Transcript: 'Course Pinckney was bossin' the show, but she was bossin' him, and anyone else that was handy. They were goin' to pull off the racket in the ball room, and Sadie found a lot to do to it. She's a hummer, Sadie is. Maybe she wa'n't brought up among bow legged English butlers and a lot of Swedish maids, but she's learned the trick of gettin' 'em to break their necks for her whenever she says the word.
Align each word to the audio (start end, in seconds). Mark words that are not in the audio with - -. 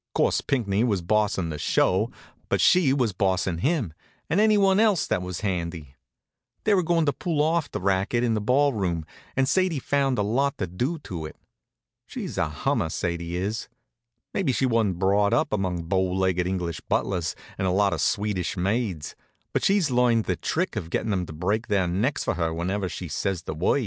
'Course 0.15 0.41
Pinckney 0.41 0.83
was 0.83 1.03
bossin' 1.03 1.49
the 1.51 1.59
show, 1.59 2.09
but 2.49 2.59
she 2.59 2.91
was 2.91 3.13
bossin' 3.13 3.59
him, 3.59 3.93
and 4.31 4.39
anyone 4.39 4.79
else 4.79 5.05
that 5.05 5.21
was 5.21 5.41
handy. 5.41 5.93
They 6.63 6.73
were 6.73 6.81
goin' 6.81 7.05
to 7.05 7.13
pull 7.13 7.39
off 7.39 7.69
the 7.69 7.79
racket 7.79 8.23
in 8.23 8.33
the 8.33 8.41
ball 8.41 8.73
room, 8.73 9.05
and 9.37 9.47
Sadie 9.47 9.77
found 9.77 10.17
a 10.17 10.23
lot 10.23 10.57
to 10.57 10.65
do 10.65 10.97
to 11.03 11.27
it. 11.27 11.35
She's 12.07 12.39
a 12.39 12.49
hummer, 12.49 12.89
Sadie 12.89 13.37
is. 13.37 13.67
Maybe 14.33 14.51
she 14.51 14.65
wa'n't 14.65 14.97
brought 14.97 15.33
up 15.33 15.53
among 15.53 15.83
bow 15.83 16.01
legged 16.11 16.47
English 16.47 16.79
butlers 16.89 17.35
and 17.59 17.67
a 17.67 17.69
lot 17.69 17.93
of 17.93 18.01
Swedish 18.01 18.57
maids, 18.57 19.15
but 19.53 19.63
she's 19.63 19.91
learned 19.91 20.23
the 20.25 20.35
trick 20.35 20.75
of 20.75 20.89
gettin' 20.89 21.13
'em 21.13 21.27
to 21.27 21.31
break 21.33 21.67
their 21.67 21.87
necks 21.87 22.23
for 22.23 22.33
her 22.33 22.51
whenever 22.51 22.89
she 22.89 23.07
says 23.07 23.43
the 23.43 23.53
word. 23.53 23.79